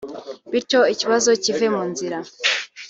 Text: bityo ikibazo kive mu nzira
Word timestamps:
bityo 0.51 0.79
ikibazo 0.93 1.29
kive 1.43 1.67
mu 1.75 1.83
nzira 1.91 2.17